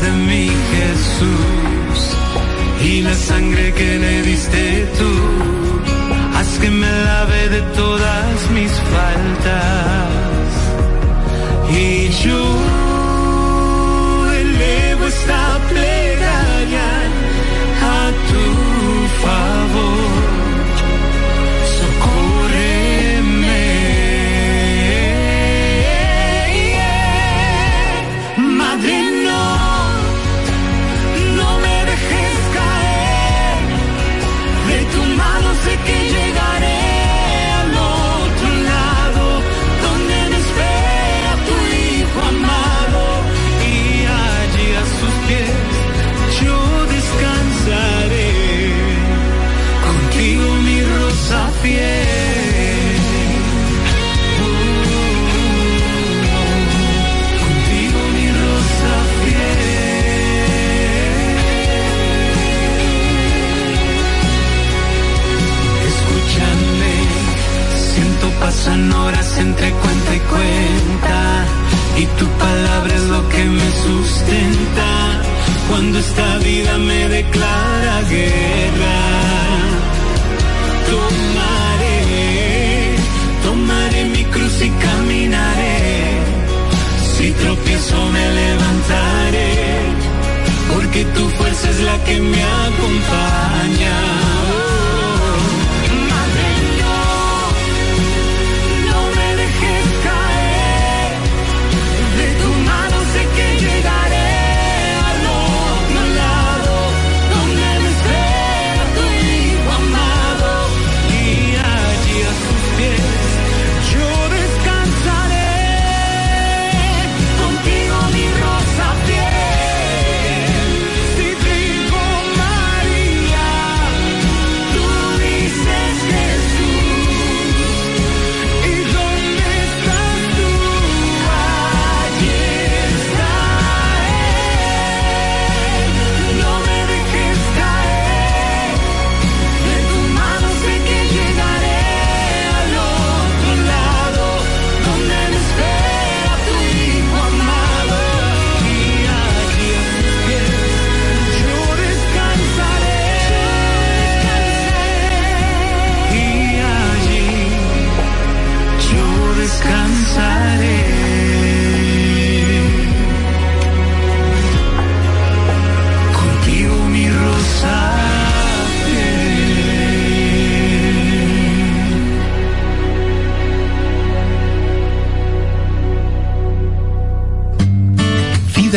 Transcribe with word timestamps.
De 0.00 0.10
mi 0.10 0.48
Jesús 0.72 2.16
y 2.84 3.02
la 3.02 3.14
sangre 3.14 3.72
que 3.72 3.98
le 3.98 4.22
diste 4.22 4.86
tú, 4.98 5.12
haz 6.36 6.58
que 6.60 6.70
me 6.70 6.90
lave 7.04 7.48
de 7.48 7.62
todas 7.74 8.50
mis 8.54 8.72
faltas 8.94 10.48
y 11.70 12.08
yo 12.24 12.42
elevo 14.40 15.06
esta 15.06 15.58
plegaria 15.68 16.07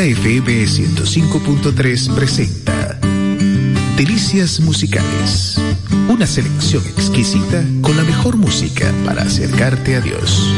FM 0.02 0.66
105.3 0.66 2.16
presenta 2.16 3.00
Delicias 3.96 4.60
Musicales. 4.60 5.62
Una 6.10 6.26
selección 6.26 6.84
exquisita 6.88 7.64
con 7.84 7.96
la 7.96 8.04
mejor 8.04 8.36
música 8.36 8.92
para 9.06 9.22
acercarte 9.22 9.96
a 9.96 10.02
Dios. 10.02 10.50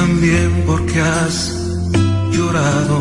También 0.00 0.50
por 0.66 0.84
qué 0.86 1.00
has 1.00 1.36
llorado. 2.30 2.96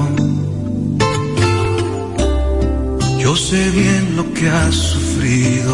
Yo 3.24 3.36
sé 3.36 3.62
bien 3.82 4.16
lo 4.16 4.24
que 4.36 4.46
has 4.50 4.76
sufrido, 4.94 5.74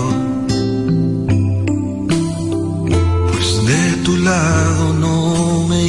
pues 3.30 3.48
de 3.72 3.84
tu 4.06 4.14
lado 4.18 4.94
no 5.04 5.68
me 5.70 5.82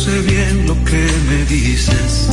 sé 0.00 0.22
bien 0.22 0.66
lo 0.66 0.74
que 0.84 1.06
me 1.28 1.44
dices. 1.44 2.30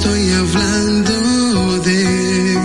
estoy 0.00 0.32
hablando 0.32 1.78
de 1.80 2.56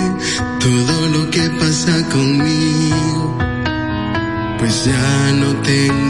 todo 0.61 1.07
lo 1.09 1.29
que 1.31 1.49
pasa 1.59 1.91
conmigo, 2.09 3.37
pues 4.57 4.85
ya 4.85 5.31
no 5.33 5.53
tengo 5.61 6.04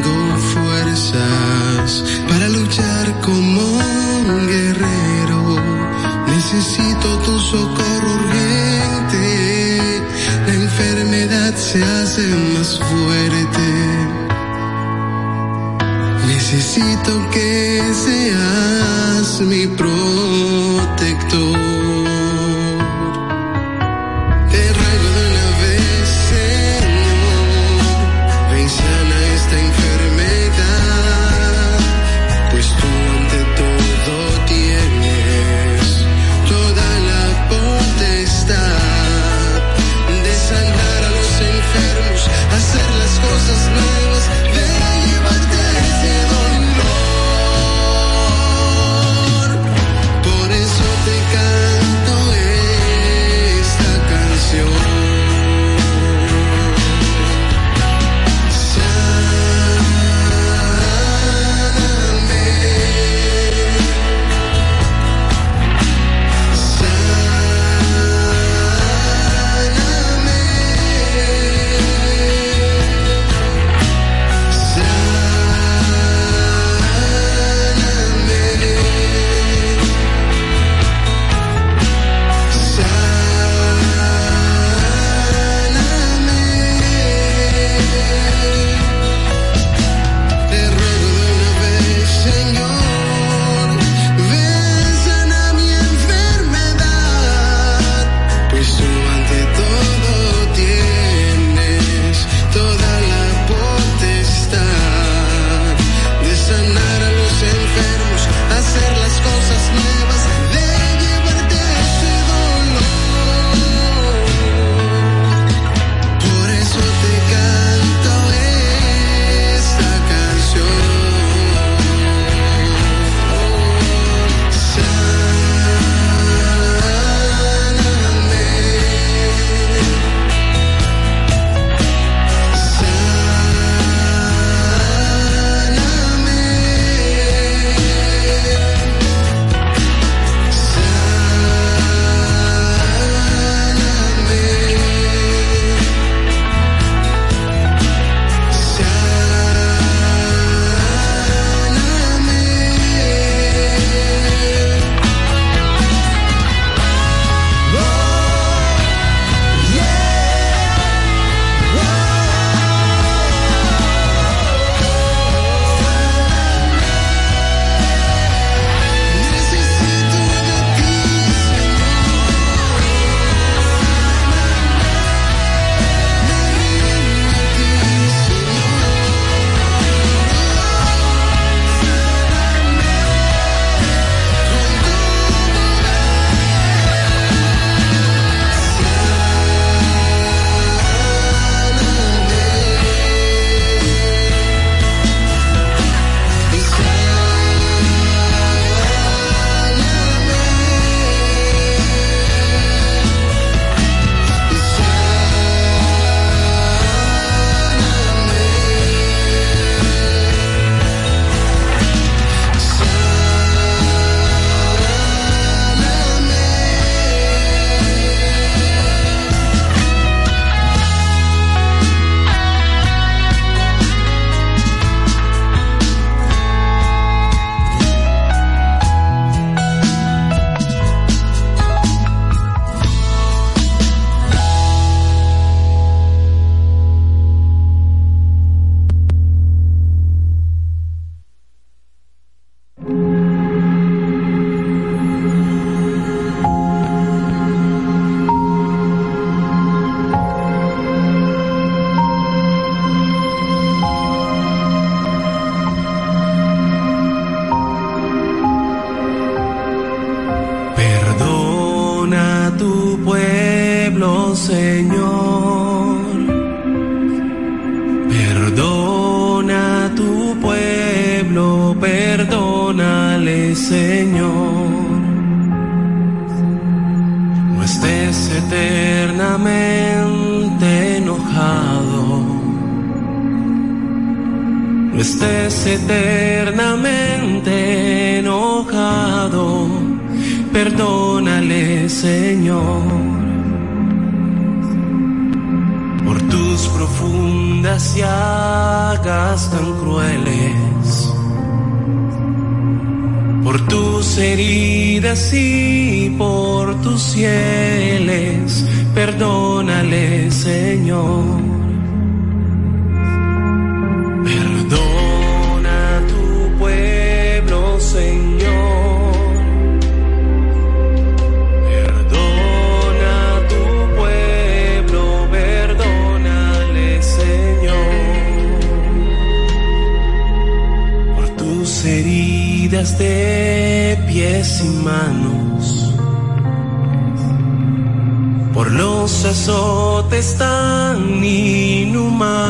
por 338.53 338.71
los 338.71 339.25
azotes 339.25 340.37
tan 340.37 341.23
inhumanos, 341.23 342.45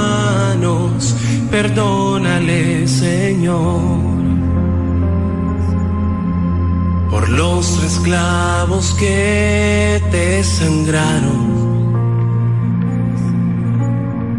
perdónale 1.49 2.87
Señor. 2.87 4.05
Por 7.09 7.29
los 7.29 7.83
esclavos 7.83 8.93
que 8.99 9.99
te 10.11 10.43
sangraron, 10.43 11.55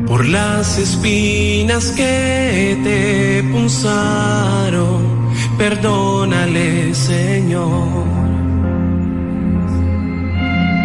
por 0.06 0.24
las 0.26 0.78
espinas 0.78 1.90
que 1.92 2.78
te 2.84 3.42
punzaron 3.50 5.15
perdónale, 5.58 6.94
Señor. 6.94 8.04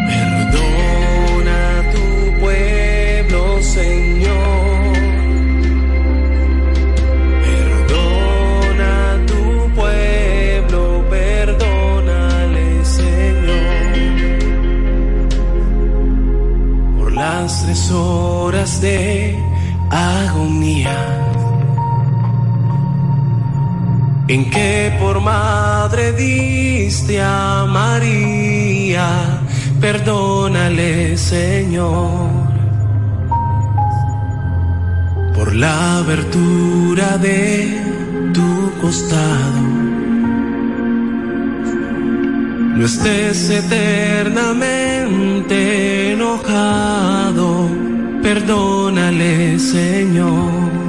Perdona 0.10 1.58
a 1.80 1.82
tu 1.94 2.06
pueblo, 2.40 3.62
Señor. 3.62 4.94
Perdona 7.46 9.14
a 9.14 9.26
tu 9.26 9.42
pueblo, 9.80 11.06
perdónale, 11.10 12.86
Señor. 12.86 13.64
Por 16.98 17.12
las 17.14 17.64
tres 17.64 17.92
horas 17.92 18.82
de 18.82 19.38
agonía 19.90 21.31
en 24.34 24.50
que 24.50 24.96
por 24.98 25.20
madre 25.20 26.14
diste 26.14 27.22
a 27.22 27.66
María, 27.68 29.42
perdónale 29.82 31.18
Señor, 31.18 32.30
por 35.36 35.54
la 35.54 35.98
abertura 35.98 37.18
de 37.18 37.78
tu 38.34 38.72
costado. 38.80 39.62
No 42.78 42.86
estés 42.86 43.50
eternamente 43.50 46.14
enojado, 46.14 47.68
perdónale 48.24 49.60
Señor. 49.60 50.81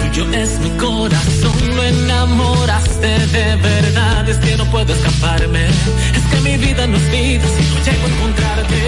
Tuyo 0.01 0.33
es 0.33 0.59
mi 0.61 0.71
corazón, 0.71 1.77
lo 1.77 1.83
enamoraste 1.83 3.07
de 3.07 3.57
verdad. 3.57 4.29
Es 4.29 4.39
que 4.39 4.57
no 4.57 4.65
puedo 4.71 4.93
escaparme. 4.93 5.67
Es 5.67 6.25
que 6.31 6.41
mi 6.43 6.57
vida 6.57 6.87
no 6.87 6.97
es 6.97 7.11
vida 7.11 7.47
si 7.57 7.63
no 7.71 7.85
llego 7.85 8.07
a 8.07 8.09
encontrarte. 8.09 8.83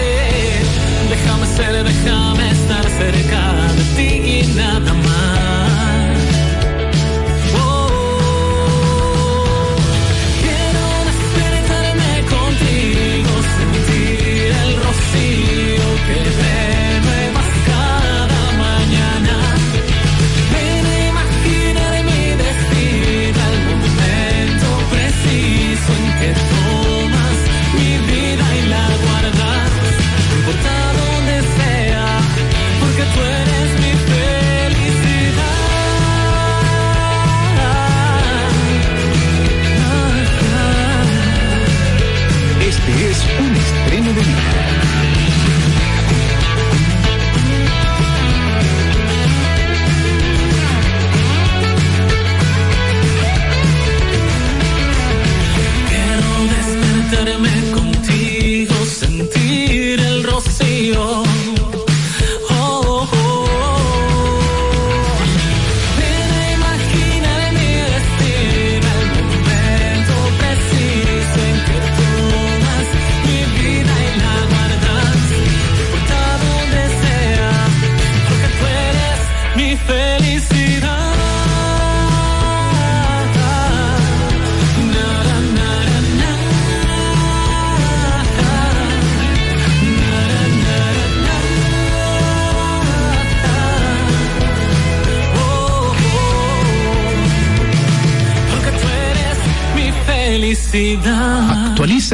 Déjame 1.09 1.45
ser, 1.55 1.83
déjame 1.83 2.51
estar 2.51 2.83
cerca 2.83 3.53
de 3.75 3.83
ti 3.95 4.39
y 4.39 4.53
nada 4.55 4.93
más. 4.93 5.46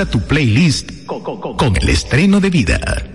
Tu 0.09 0.19
playlist 0.19 1.05
con 1.05 1.75
el 1.75 1.89
estreno 1.89 2.39
de 2.39 2.49
vida. 2.49 3.12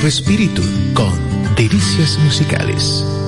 tu 0.00 0.06
espíritu 0.06 0.62
con 0.94 1.12
Delicias 1.56 2.18
Musicales. 2.24 3.19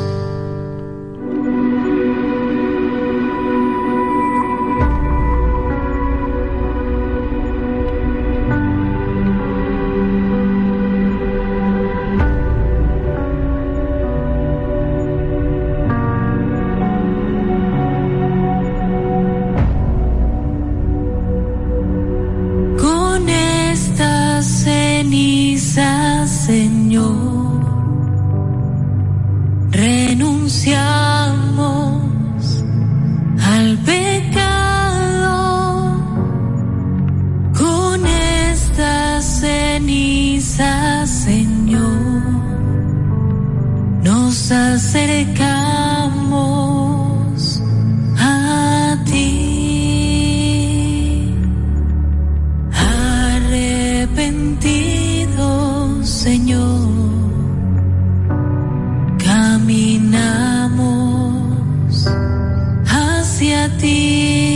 hacia 63.42 63.68
ti. 63.76 64.51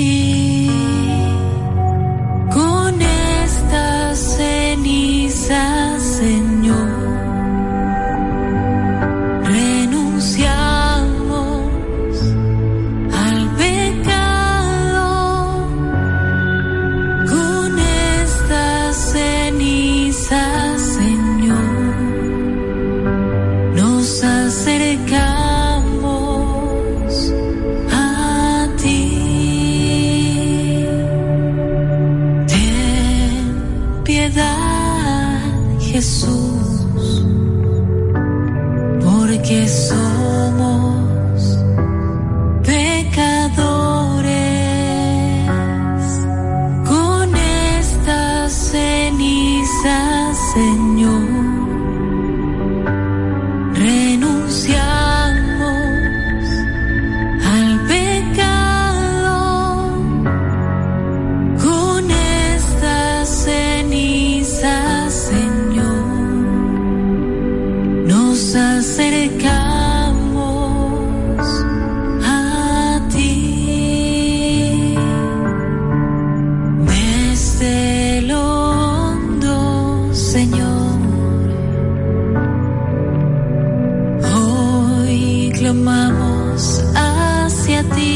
Clamamos 85.67 86.81
hacia 86.95 87.83
ti. 87.91 88.16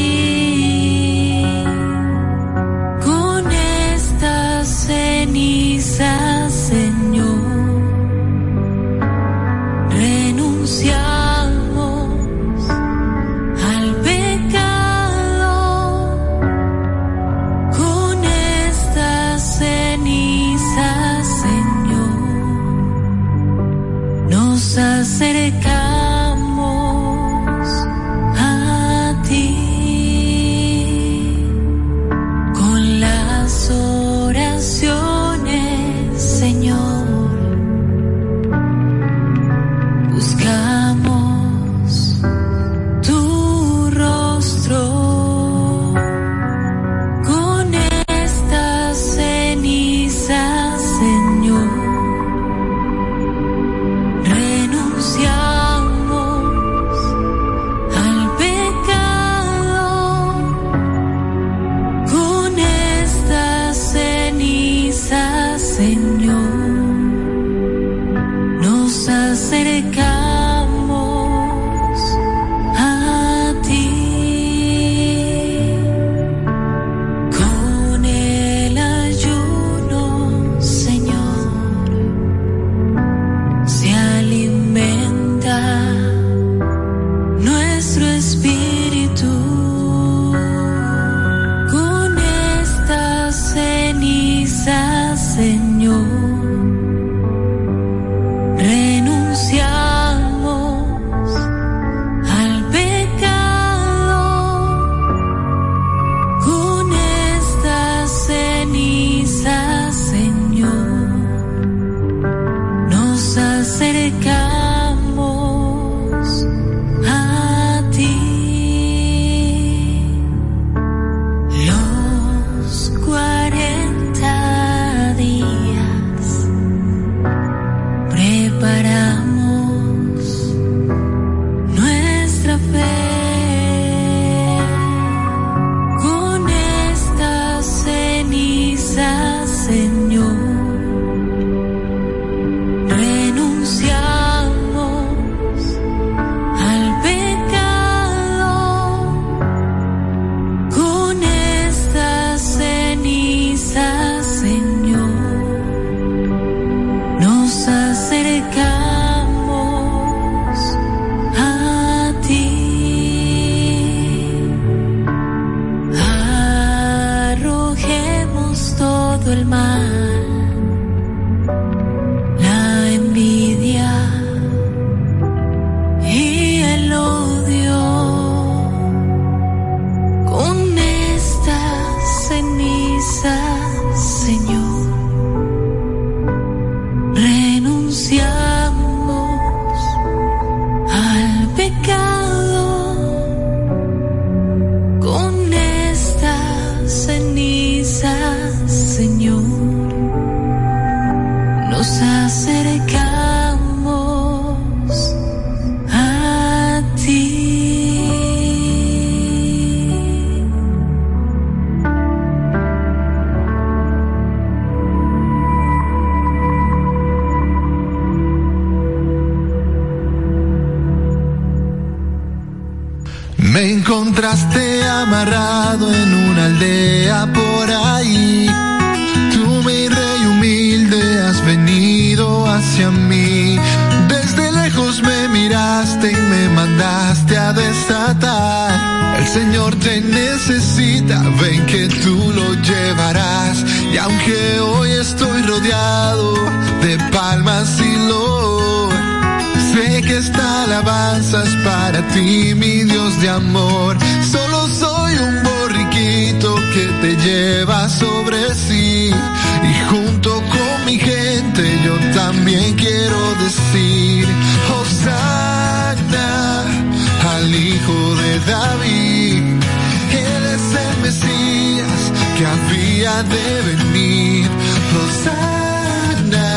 De 273.23 273.61
venir. 273.61 274.49
Hosanna 274.97 276.49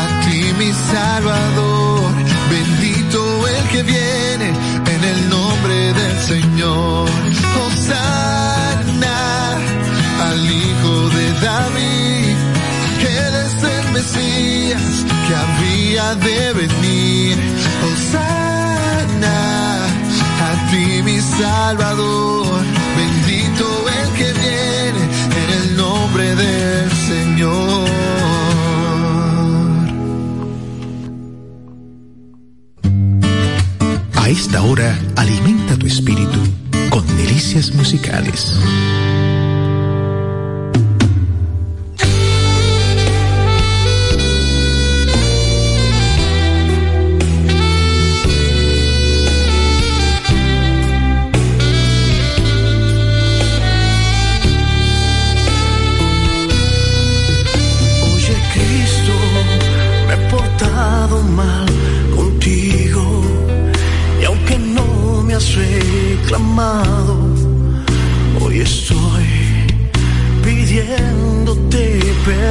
a 0.00 0.20
ti 0.24 0.52
mi 0.58 0.72
Salvador. 0.72 2.10
Bendito 2.50 3.48
el 3.48 3.64
que 3.72 3.82
viene 3.82 4.48
en 4.94 5.04
el 5.12 5.28
nombre 5.28 5.92
del 5.92 6.16
Señor. 6.32 7.08
Hosanna 7.66 9.18
al 10.28 10.50
Hijo 10.50 11.08
de 11.16 11.26
David. 11.46 12.36
Él 13.00 13.34
es 13.46 13.62
el 13.62 13.92
Mesías 13.92 15.04
que 15.26 15.34
había 15.44 16.14
de 16.14 16.52
venir. 16.54 17.36
Hosanna 17.86 19.38
a 20.48 20.70
ti 20.70 21.02
mi 21.02 21.20
Salvador. 21.20 22.77
Esta 34.38 34.62
hora, 34.62 34.96
alimenta 35.16 35.76
tu 35.76 35.86
espíritu 35.86 36.38
con 36.90 37.04
delicias 37.16 37.74
musicales. 37.74 38.56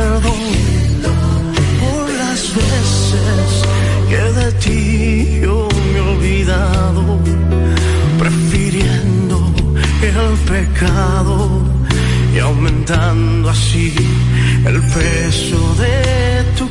Perdón 0.07 0.41
por 1.81 2.05
las 2.21 2.41
veces 2.59 3.47
que 4.09 4.23
de 4.39 4.51
ti 4.63 5.39
yo 5.41 5.67
me 5.91 5.97
he 5.97 6.01
olvidado, 6.13 7.03
prefiriendo 8.19 9.37
el 10.09 10.29
pecado 10.53 11.61
y 12.33 12.39
aumentando 12.39 13.49
así 13.49 13.93
el 14.65 14.79
peso 14.97 15.59
de 15.83 16.43
tu 16.57 16.65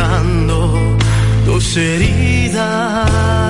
aumentando 0.00 0.96
tus 1.44 1.76
heridas. 1.76 3.49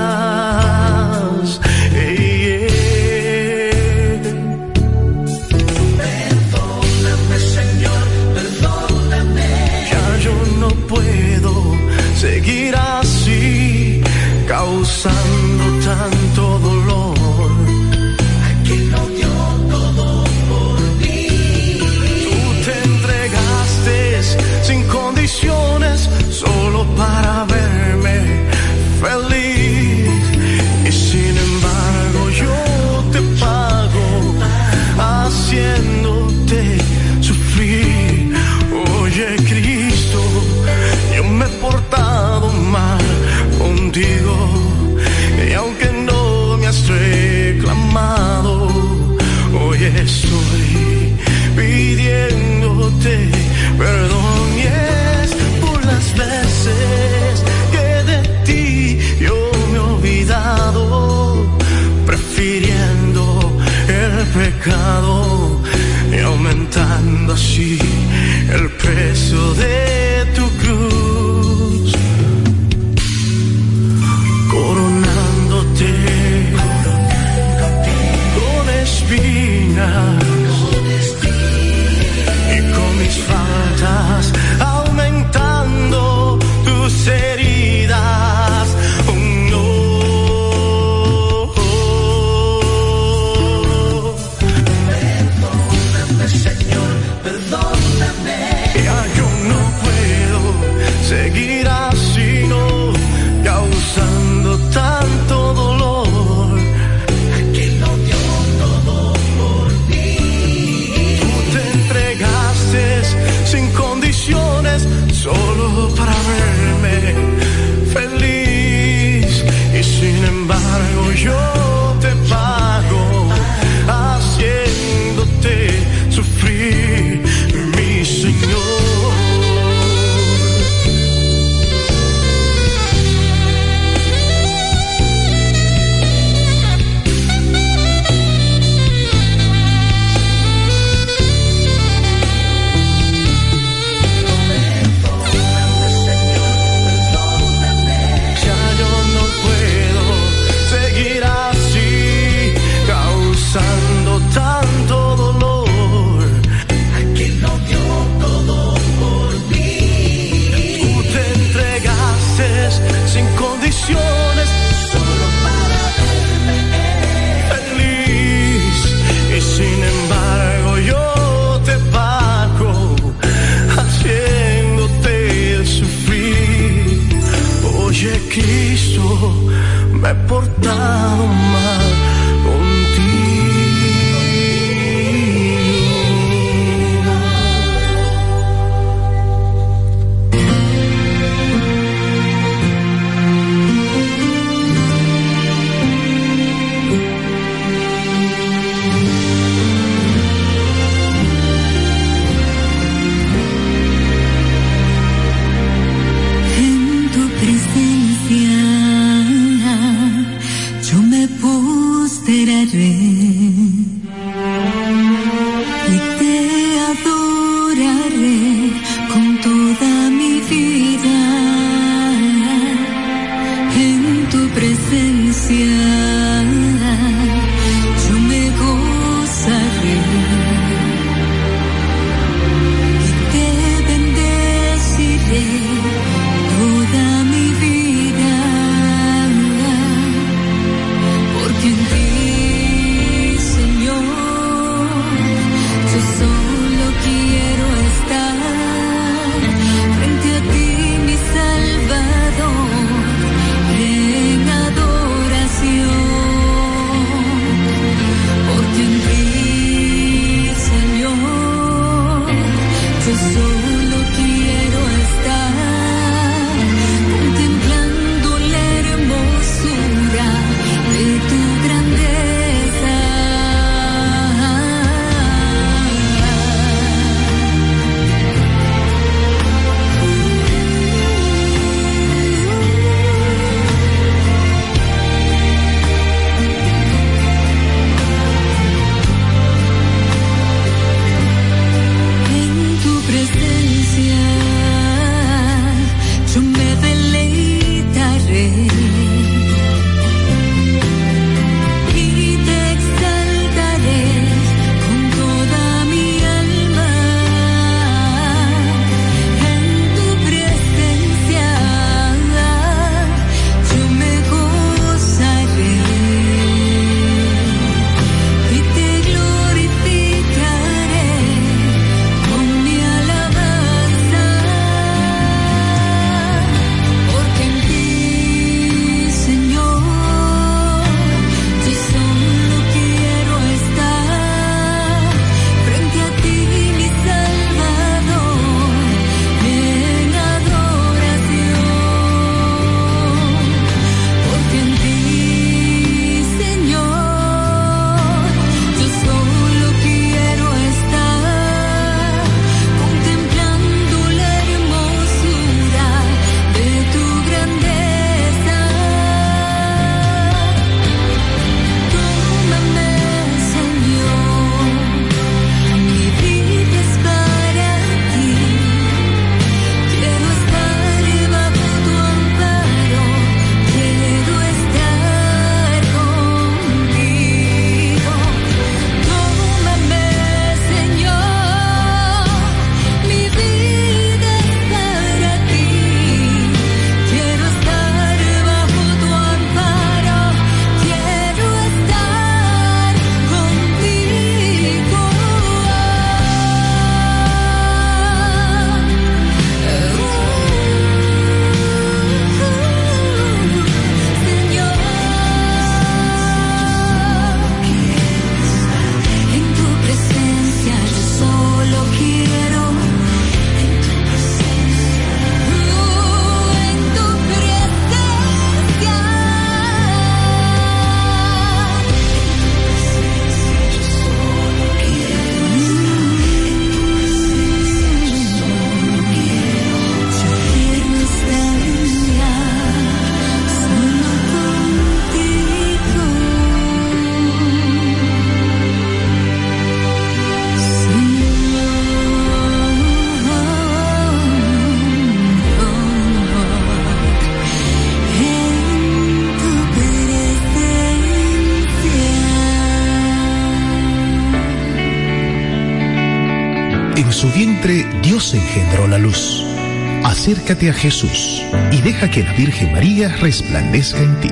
Acércate 460.03 460.69
a 460.69 460.73
Jesús 460.73 461.43
y 461.71 461.81
deja 461.81 462.09
que 462.09 462.23
la 462.23 462.33
Virgen 462.33 462.71
María 462.71 463.09
resplandezca 463.17 463.99
en 463.99 464.19
ti. 464.21 464.29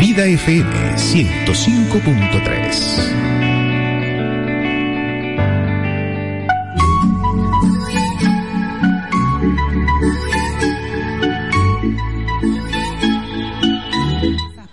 Vida 0.00 0.26
FM 0.26 0.96
105.3 0.96 3.26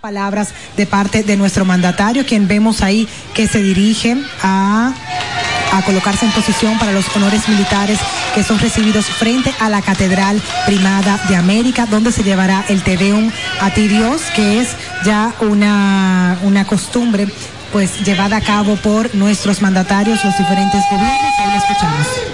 palabras 0.00 0.52
de 0.76 0.86
parte 0.86 1.22
de 1.22 1.36
nuestro 1.36 1.64
mandatario, 1.64 2.26
quien 2.26 2.46
vemos 2.46 2.82
ahí 2.82 3.08
que 3.32 3.48
se 3.48 3.62
dirige 3.62 4.18
a 4.42 4.92
a 5.74 5.82
colocarse 5.82 6.24
en 6.24 6.32
posición 6.32 6.78
para 6.78 6.92
los 6.92 7.14
honores 7.16 7.48
militares 7.48 7.98
que 8.34 8.42
son 8.42 8.58
recibidos 8.58 9.06
frente 9.06 9.52
a 9.58 9.68
la 9.68 9.82
Catedral 9.82 10.40
Primada 10.66 11.20
de 11.28 11.36
América, 11.36 11.86
donde 11.86 12.12
se 12.12 12.22
llevará 12.22 12.64
el 12.68 12.82
Tedeum 12.82 13.30
a 13.60 13.70
ti 13.70 13.88
Dios, 13.88 14.22
que 14.34 14.60
es 14.60 14.68
ya 15.04 15.34
una, 15.40 16.38
una 16.42 16.66
costumbre 16.66 17.28
pues 17.72 18.00
llevada 18.04 18.36
a 18.36 18.40
cabo 18.40 18.76
por 18.76 19.12
nuestros 19.16 19.60
mandatarios, 19.60 20.24
los 20.24 20.38
diferentes 20.38 20.80
gobiernos. 20.90 21.32
Ahí 21.40 21.50
lo 21.50 21.56
escuchamos. 21.56 22.33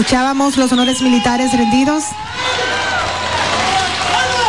Escuchábamos 0.00 0.56
los 0.56 0.72
honores 0.72 1.02
militares 1.02 1.52
rendidos 1.52 2.04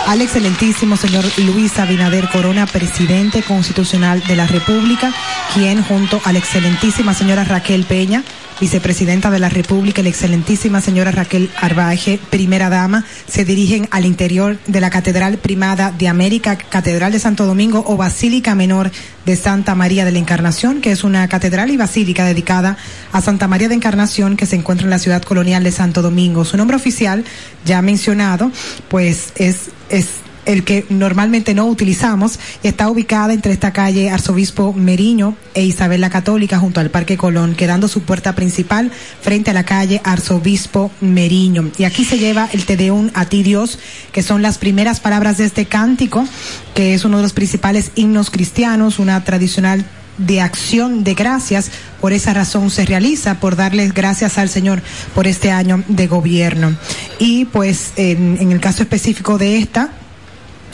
al 0.07 0.21
excelentísimo 0.21 0.95
señor 0.95 1.25
Luis 1.39 1.77
Abinader 1.77 2.29
Corona, 2.29 2.65
presidente 2.65 3.43
constitucional 3.43 4.23
de 4.23 4.37
la 4.37 4.47
República, 4.47 5.13
quien 5.53 5.83
junto 5.83 6.21
a 6.23 6.31
la 6.31 6.39
excelentísima 6.39 7.13
señora 7.13 7.43
Raquel 7.43 7.83
Peña, 7.83 8.23
vicepresidenta 8.61 9.31
de 9.31 9.39
la 9.39 9.49
República, 9.49 10.03
la 10.03 10.09
excelentísima 10.09 10.81
señora 10.81 11.09
Raquel 11.09 11.49
Arbaje, 11.59 12.19
primera 12.29 12.69
dama, 12.69 13.03
se 13.27 13.43
dirigen 13.43 13.87
al 13.89 14.05
interior 14.05 14.59
de 14.67 14.79
la 14.79 14.91
Catedral 14.91 15.39
Primada 15.39 15.91
de 15.91 16.07
América, 16.07 16.55
Catedral 16.55 17.11
de 17.11 17.19
Santo 17.19 17.47
Domingo 17.47 17.83
o 17.87 17.97
Basílica 17.97 18.53
Menor 18.53 18.91
de 19.25 19.35
Santa 19.35 19.73
María 19.73 20.05
de 20.05 20.11
la 20.11 20.19
Encarnación, 20.19 20.79
que 20.79 20.91
es 20.91 21.03
una 21.03 21.27
catedral 21.27 21.71
y 21.71 21.77
basílica 21.77 22.23
dedicada 22.23 22.77
a 23.11 23.19
Santa 23.19 23.47
María 23.47 23.67
de 23.67 23.75
Encarnación 23.75 24.37
que 24.37 24.45
se 24.45 24.55
encuentra 24.55 24.85
en 24.85 24.91
la 24.91 24.99
ciudad 24.99 25.23
colonial 25.23 25.63
de 25.63 25.71
Santo 25.71 26.03
Domingo. 26.03 26.45
Su 26.45 26.55
nombre 26.55 26.77
oficial, 26.77 27.25
ya 27.65 27.81
mencionado, 27.81 28.51
pues 28.89 29.33
es, 29.35 29.71
es 29.89 30.20
el 30.45 30.63
que 30.63 30.85
normalmente 30.89 31.53
no 31.53 31.65
utilizamos, 31.65 32.39
está 32.63 32.89
ubicada 32.89 33.33
entre 33.33 33.51
esta 33.51 33.71
calle 33.71 34.09
Arzobispo 34.09 34.73
Meriño 34.73 35.35
e 35.53 35.63
Isabel 35.63 36.01
la 36.01 36.09
Católica 36.09 36.59
junto 36.59 36.79
al 36.79 36.89
Parque 36.89 37.17
Colón, 37.17 37.55
quedando 37.55 37.87
su 37.87 38.01
puerta 38.01 38.33
principal 38.35 38.91
frente 39.21 39.51
a 39.51 39.53
la 39.53 39.63
calle 39.63 40.01
Arzobispo 40.03 40.91
Meriño. 41.01 41.71
Y 41.77 41.83
aquí 41.83 42.05
se 42.05 42.17
lleva 42.17 42.49
el 42.53 42.65
Tedeum 42.65 43.11
a 43.13 43.25
ti 43.25 43.43
Dios, 43.43 43.79
que 44.11 44.23
son 44.23 44.41
las 44.41 44.57
primeras 44.57 44.99
palabras 44.99 45.37
de 45.37 45.45
este 45.45 45.65
cántico, 45.65 46.27
que 46.73 46.93
es 46.93 47.05
uno 47.05 47.17
de 47.17 47.23
los 47.23 47.33
principales 47.33 47.91
himnos 47.95 48.29
cristianos, 48.29 48.99
una 48.99 49.23
tradicional 49.23 49.85
de 50.17 50.41
acción 50.41 51.03
de 51.03 51.13
gracias. 51.13 51.71
Por 51.99 52.13
esa 52.13 52.33
razón 52.33 52.69
se 52.69 52.85
realiza, 52.85 53.39
por 53.39 53.55
darles 53.55 53.93
gracias 53.93 54.37
al 54.37 54.49
Señor 54.49 54.81
por 55.15 55.27
este 55.27 55.51
año 55.51 55.83
de 55.87 56.07
gobierno. 56.07 56.75
Y 57.19 57.45
pues 57.45 57.93
en 57.95 58.51
el 58.51 58.59
caso 58.59 58.83
específico 58.83 59.37
de 59.37 59.57
esta, 59.57 59.91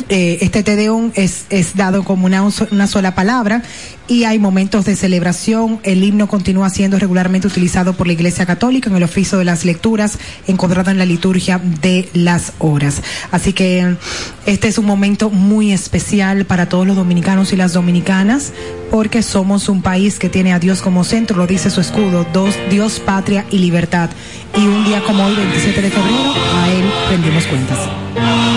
eh, 0.10 0.40
este 0.42 0.64
Tedeum 0.64 1.12
es, 1.16 1.46
es 1.50 1.76
dado 1.76 2.04
como 2.04 2.26
una, 2.26 2.44
una 2.72 2.88
sola 2.88 3.16
palabra 3.16 3.64
y 4.08 4.24
hay 4.24 4.40
momentos 4.40 4.86
de 4.86 4.96
celebración. 4.96 5.80
El 5.84 6.04
himno 6.04 6.28
continúa 6.28 6.70
siendo 6.70 6.98
regularmente 6.98 7.48
utilizado 7.48 7.94
por 7.94 8.08
la 8.08 8.14
Iglesia 8.14 8.46
Católica 8.46 8.90
en 8.90 8.96
el 8.96 9.04
oficio 9.04 9.38
de 9.38 9.46
las 9.46 9.66
lecturas, 9.66 10.18
encontrado 10.48 10.92
en 10.92 10.98
la 10.98 11.06
liturgia 11.06 11.60
de 11.82 12.10
las 12.14 12.54
horas. 12.60 13.02
Así 13.32 13.54
que 13.54 13.96
este 14.46 14.68
es 14.68 14.78
un 14.78 14.86
momento 14.86 15.30
muy 15.30 15.72
especial 15.72 16.46
para 16.46 16.70
todos 16.70 16.88
los 16.88 16.96
dominicanos 16.96 17.54
y 17.54 17.58
las 17.58 17.74
dominicanas, 17.74 18.54
porque 18.92 19.22
somos 19.22 19.70
un 19.70 19.82
país 19.82 20.20
que 20.20 20.30
tiene 20.30 20.54
a 20.54 20.60
Dios 20.60 20.82
como 20.82 21.04
centro, 21.04 21.38
lo 21.38 21.48
dice 21.48 21.70
su 21.70 21.82
escudo, 21.82 22.26
dos, 22.34 22.56
Dios, 22.70 23.00
patria 23.00 23.46
y 23.52 23.60
libertad. 23.60 24.10
Y 24.56 24.66
un 24.66 24.86
día 24.86 25.04
como 25.04 25.26
hoy, 25.26 25.36
27 25.36 25.82
de 25.82 25.92
febrero, 25.92 26.34
a 26.56 26.70
él 26.72 26.92
rendimos 27.10 27.46
cuentas. 27.46 28.57